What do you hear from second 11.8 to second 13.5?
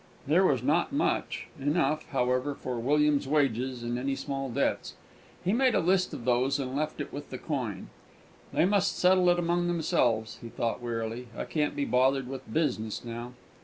bothered with business now."